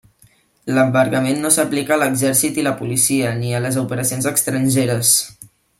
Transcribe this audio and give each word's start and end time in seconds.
L'embargament 0.77 1.37
no 1.43 1.51
s'aplicaria 1.57 1.99
a 2.05 2.05
l'exèrcit 2.05 2.59
i 2.63 2.67
la 2.69 2.75
policia, 2.83 3.37
ni 3.43 3.55
a 3.57 3.61
les 3.67 3.81
operacions 3.87 4.33
estrangeres. 4.37 5.19